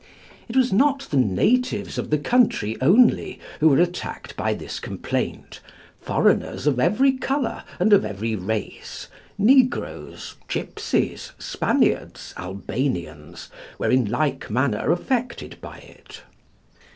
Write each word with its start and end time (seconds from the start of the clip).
It 0.49 0.55
was 0.57 0.73
not 0.73 1.01
the 1.11 1.17
natives 1.17 1.99
of 1.99 2.09
the 2.09 2.17
country 2.17 2.75
only 2.81 3.39
who 3.59 3.69
were 3.69 3.77
attacked 3.77 4.35
by 4.35 4.55
this 4.55 4.79
complaint. 4.79 5.59
Foreigners 5.99 6.65
of 6.65 6.79
every 6.79 7.11
colour 7.11 7.63
and 7.79 7.93
of 7.93 8.03
every 8.03 8.35
race, 8.35 9.09
negroes, 9.37 10.37
gipsies, 10.47 11.33
Spaniards, 11.37 12.33
Albanians, 12.35 13.49
were 13.77 13.91
in 13.91 14.05
like 14.05 14.49
manner 14.49 14.91
affected 14.91 15.61
by 15.61 15.77
it. 15.77 16.23